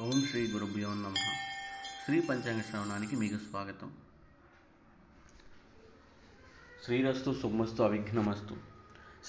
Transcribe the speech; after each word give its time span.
ఓం 0.00 0.22
శ్రీ 0.30 0.50
గురుభ్యో 0.52 0.88
నమ. 0.88 1.14
శ్రీ 2.04 2.20
పంచాంగ 2.20 2.60
శ్రవణానికి 2.60 3.16
మీకు 3.16 3.36
స్వాగతం. 3.36 3.90
శ్రీరస్తు 6.84 7.36
సుమస్తు 7.42 7.82
అవిఘ్నమస్తు. 7.82 8.56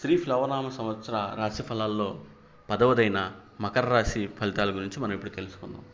శ్రీ 0.01 0.17
ఫ్లవనామ 0.17 0.69
సంవత్సర 0.69 1.35
రాశి 1.37 1.63
ఫలాల్లో 1.63 2.23
పదవదైన 2.69 3.31
మకర 3.61 3.89
రాశి 3.89 4.27
ఫలితాల 4.27 4.69
గురించి 4.69 4.99
మనం 4.99 5.13
ఇప్పుడు 5.13 5.29
తెలుసుకుందాం. 5.29 5.85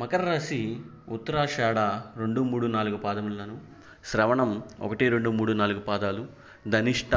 మకర 0.00 0.24
రాశి 0.24 0.80
ఉత్తరాషాఢ 1.08 1.78
రెండు 2.18 2.40
మూడు 2.40 2.66
నాలుగు 2.66 2.96
పాదములను 2.96 3.60
శ్రవణం 4.04 4.62
ఒకటి 4.80 5.08
రెండు 5.08 5.30
మూడు 5.30 5.52
నాలుగు 5.52 5.80
పాదాలు 5.80 6.26
ధనిష్ట 6.68 7.14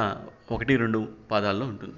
ఒకటి 0.52 0.75
రెండు 0.75 1.11
పాదాల్లో 1.31 1.66
ఉంటుంది. 1.66 1.95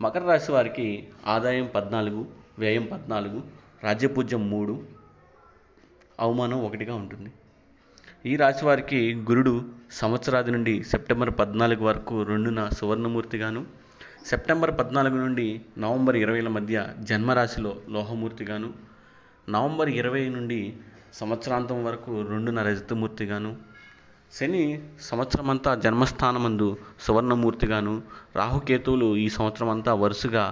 మకర 0.00 0.20
రాశి 0.20 0.52
వారికి 0.52 1.08
ఆదాయం 1.26 1.70
పద్నాలుగు 1.74 2.43
వ్యయం 2.58 2.84
పద్నాలుగు 2.92 3.38
రాజ్యపూజ్యం 3.84 4.50
మూడు 4.50 4.74
అవమానం 6.20 6.58
ఒకటిగా 6.64 6.94
ఉంటుంది. 6.94 7.30
ఈ 8.26 8.36
రాశి 8.36 8.64
వారికి 8.64 9.14
గురుడు 9.14 9.54
సంవత్సరాది 9.92 10.50
నుండి 10.50 10.82
సెప్టెంబర్ 10.82 11.30
పద్నాలుగు 11.40 11.84
వరకు 11.84 12.22
రెండున 12.22 12.68
సువర్ణమూర్తిగాను 12.68 13.62
సెప్టెంబర్ 14.30 14.72
పద్నాలుగు 14.78 15.16
నుండి 15.16 15.46
నవంబర్ 15.78 16.16
ఇరవైల 16.16 16.48
మధ్య 16.48 16.76
జన్మరాశిలో 17.00 17.72
లోహమూర్తిగాను 17.88 18.68
నవంబర్ 19.48 19.90
ఇరవై 19.90 20.28
నుండి 20.28 20.60
సంవత్సరాంతం 21.12 21.84
వరకు 21.84 22.12
రెండున 22.22 22.62
రజతమూర్తిగాను 22.62 23.50
శని 24.32 24.62
సంవత్సరమంతా 25.00 25.74
జన్మస్థానమందు 25.74 26.68
సువర్ణమూర్తిగాను 27.00 28.02
రాహుకేతువులు 28.36 29.16
ఈ 29.16 29.28
సంవత్సరం 29.28 29.68
అంతా 29.68 29.94
వరుసగా 29.94 30.44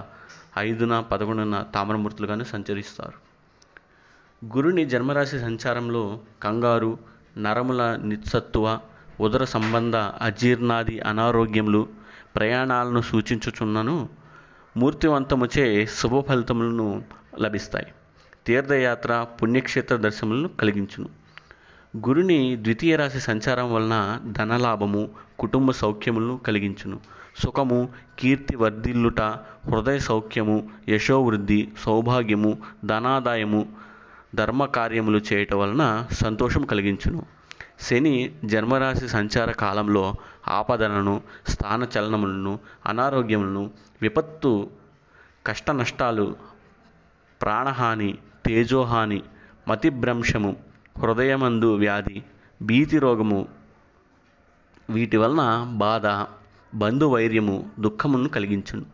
ఐదున 0.59 1.01
పదకొండున 1.01 1.65
తామరమూర్తులుగాను 1.74 2.45
సంచరిస్తారు. 2.45 3.33
గురుని 4.56 4.87
జన్మరాశి 4.87 5.38
సంచారంలో 5.38 6.18
కంగారు 6.43 6.99
నరముల 7.38 7.96
నిత్సత్వ 7.96 8.79
ఉదర 9.21 9.45
సంబంధ 9.45 9.96
అజీర్ణాది 9.96 11.01
అనారోగ్యములు 11.01 11.88
ప్రయాణాలను 12.37 13.01
సూచించుచున్నను 13.01 14.09
మూర్తివంతముచే 14.76 15.87
శుభ 15.87 16.21
ఫలితములను 16.21 17.02
లభిస్తాయి. 17.38 17.87
తీర్థయాత్ర 18.46 19.26
పుణ్యక్షేత్ర 19.43 19.96
దర్శనములను 19.96 20.48
కలిగించును. 20.48 21.09
గురుని 21.96 22.59
ద్వితీయ 22.63 22.96
రాశి 22.96 23.21
సంచారం 23.21 23.74
వలన 23.74 24.21
ధనలాభము 24.24 25.10
కుటుంబ 25.38 25.71
సౌఖ్యములను 25.71 26.37
కలిగించును. 26.37 27.01
సుఖము 27.37 27.88
కీర్తి 28.19 28.57
వర్ధిల్లుట 28.57 29.21
హృదయ 29.71 29.99
సౌఖ్యము 29.99 30.57
యశోవృద్ధి 30.88 31.61
సౌభాగ్యము 31.85 32.59
ధనాదాయము 32.85 33.63
ధర్మ 34.35 34.65
కార్యములు 34.65 35.21
చేయటం 35.33 35.59
వలన 35.59 36.07
సంతోషం 36.13 36.63
కలిగించును. 36.63 37.27
శని 37.80 38.13
జన్మరాశి 38.45 39.09
సంచార 39.09 39.51
కాలంలో 39.51 40.15
ఆపదలను 40.49 41.23
స్థాన 41.49 41.87
చలనములను 41.95 42.59
అనారోగ్యములను 42.87 43.71
విపత్తు 44.03 44.53
కష్ట 45.47 45.71
నష్టాలు 45.71 46.37
ప్రాణహాని 47.41 48.10
తేజోహాని 48.47 49.21
మతిభ్రంశము 49.69 50.57
హృదయమందు 50.99 51.77
వ్యాధి 51.77 52.23
భీతి 52.63 52.99
రోగము 52.99 53.41
వీటి 54.91 55.16
వలన 55.16 55.43
బాధ 55.75 56.07
బంధువైర్యము 56.74 57.70
దుఃఖమును 57.80 58.28
కలిగించును. 58.28 58.87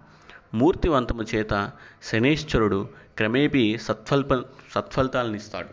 మూర్తివంతము 0.54 1.22
చేత 1.34 1.70
శనేశ్వరుడు 2.02 2.88
క్రమేపీ 3.16 3.78
సత్ఫల్ప 3.78 4.34
సత్ఫలితాలనిస్తాడు. 4.74 5.68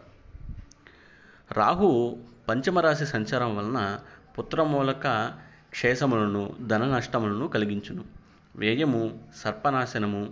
రాహు 1.54 2.18
పంచమరాశి 2.50 3.06
సంచారం 3.06 3.56
వలన 3.58 4.00
పుత్రమూలక 4.40 5.32
క్షేసములను 5.70 6.54
ధన 6.68 6.86
నష్టములను 6.86 7.48
కలిగించును. 7.48 8.04
వ్యయము 8.56 9.20
సర్పనాశనము 9.44 10.30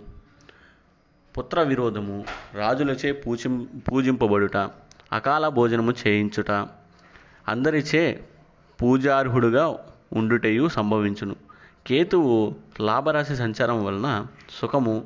పుత్ర 1.38 1.62
విరోధము 1.62 2.24
రాజులచే 2.54 3.12
పూజి 3.12 3.48
పూజింపబడుట 3.90 4.56
అకాల 5.12 5.48
భోజనము 5.48 5.92
చేయించుట 6.06 6.50
అందరిచే 7.48 8.24
పూజార్హుడుగా 8.82 9.78
ఉండుటయు 10.12 10.68
సంభవించును. 10.68 11.36
కేతువు 11.86 12.54
లాభరాశి 12.80 13.36
సంచారం 13.36 13.84
వలన 13.84 14.26
సుఖము 14.60 15.04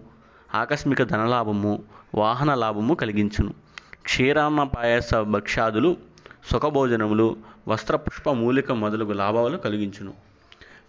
ఆకస్మిక 0.54 1.02
ధనలాభము 1.02 1.82
వాహన 2.14 2.54
లాభము 2.54 2.94
కలిగించును. 2.94 3.54
క్షీరామ 4.02 4.64
పాయస 4.64 5.14
భక్ష్యాదులు 5.14 5.96
సుఖభోజనములు 6.52 7.36
వస్త్రపుష్ప 7.68 8.30
మూలిక 8.30 8.72
మొదలగు 8.72 9.12
లాభాలు 9.12 9.56
కలిగించును. 9.56 10.14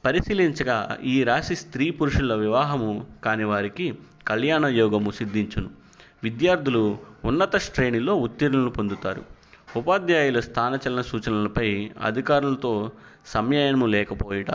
పరిశీలించగా 0.05 0.97
ఈ 1.03 1.23
రాశి 1.23 1.55
స్త్రీ 1.55 1.89
పురుషుల 1.89 2.35
వివాహము 2.35 3.05
కాని 3.25 3.43
వారికి 3.43 3.97
కళ్యాణ 4.27 4.65
యోగము 4.65 5.11
సిద్ధించును. 5.11 5.69
విద్యార్థులు 6.23 6.97
ఉన్నత 7.25 7.57
శ్రేణిలో 7.57 8.15
ఉత్తీర్ణులు 8.15 8.69
పొందుతారు. 8.69 9.23
ఉపాధ్యాయుల 9.77 10.39
స్థానచలన 10.39 11.01
సూచనలపై 11.01 11.91
అధికారులతో 12.03 12.91
సమయము 13.27 13.85
లేకపోయిట 13.85 14.51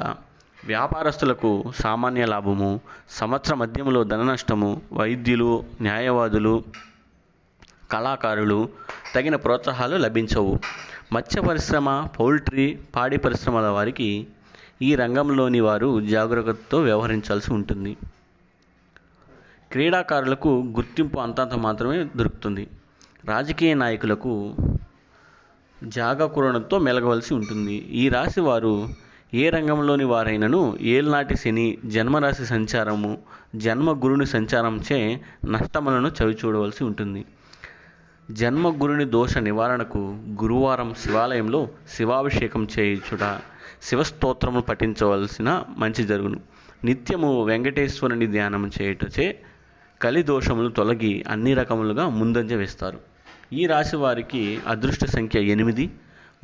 వ్యాపారస్తులకు 0.67 1.73
సామాన్య 1.83 2.27
లాభము 2.27 2.81
సంవత్సర 3.11 3.55
మధ్యములో 3.55 4.05
ధన 4.05 4.23
నష్టము 4.23 4.83
వైద్యులు 4.93 5.65
న్యాయవాదులు 5.81 6.65
కళాకారులు 7.93 8.69
తగిన 9.15 9.37
ప్రోత్సాహాలు 9.37 9.97
లభించవు. 9.97 10.59
మత్స్య 11.13 11.41
పరిశ్రమ 11.41 12.07
పౌల్ట్రీ 12.21 12.79
పాడి 12.97 13.17
పరిశ్రమల 13.17 13.67
వారికి 13.67 14.27
ఈ 14.83 14.95
రంగంలోని 14.95 15.61
వారు 15.61 16.01
జాగ్రత్తతో 16.01 16.81
వ్యవహరించాల్సి 16.81 17.55
ఉంటుంది. 17.55 17.97
క్రీడాకారులకు 19.73 20.49
గుర్తింపు 20.49 21.19
అంతంత 21.19 21.55
మాత్రమే 21.55 22.09
దొరుకుతుంది. 22.17 22.69
రాజకీయ 23.25 23.75
నాయకులకు 23.75 24.55
జాగకూరణతో 25.85 26.79
మెలగవలసి 26.79 27.35
ఉంటుంది. 27.35 27.75
ఈ 27.75 28.09
రాశి 28.09 28.41
వారు 28.41 28.89
ఏ 29.35 29.51
రంగంలోని 29.51 30.05
వారైనను 30.05 30.79
ఏల్నాటి 30.81 31.37
శని 31.37 31.79
జన్మరాశి 31.85 32.45
సంచారము 32.47 33.19
జన్మ 33.57 33.93
గురుని 33.93 34.27
సంచారంచే 34.27 35.21
నష్టములను 35.49 36.11
చవిచూడవలసి 36.23 36.85
ఉంటుంది. 36.85 37.25
జన్మ 38.31 38.69
గురుని 38.69 39.05
దోష 39.05 39.39
నివారణకు 39.39 39.99
గురువారం 40.43 40.95
శివాలయంలో 40.95 41.69
శివాభిషేకం 41.89 42.69
చేయించుట 42.79 43.41
శివస్తోత్రము 43.83 44.61
పఠించవలసిన 44.61 45.65
మంచి 45.79 46.05
జరుగును. 46.05 46.41
నిత్యము 46.85 47.45
వెంకటేశ్వరుని 47.45 48.27
ధ్యానం 48.27 48.71
చేయుటచే 48.83 49.43
కలి 50.03 50.23
దోషములు 50.23 50.69
తొలగి 50.69 51.25
అన్ని 51.29 51.55
రకములుగా 51.55 52.09
ముందంజ 52.09 52.53
వేస్తారు. 52.53 52.99
ఈ 53.53 53.67
రాశి 53.67 53.97
వారికి 53.97 54.61
అదృష్ట 54.67 55.05
సంఖ్య 55.05 55.41
ఎనిమిది. 55.41 55.91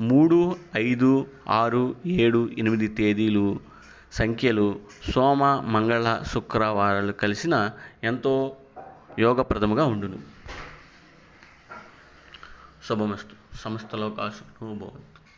మూడు 0.01 0.57
ఐదు 0.77 1.27
ఆరు 1.49 1.95
ఏడు 2.07 2.51
ఎనిమిది 2.59 2.89
తేదీలు 2.89 3.61
సంఖ్యలు 4.13 4.81
సోమ 5.13 5.45
మంగళ 5.45 6.23
శుక్రవారాలు 6.23 7.13
కలిసిన 7.13 7.71
ఎంతో 8.05 8.57
యోగప్రదముగా 9.19 9.85
ఉండును. 9.85 10.19
శుభమస్తు. 12.89 13.57
సమస్తలోకాశు 13.57 14.65
భవంతు 14.65 15.30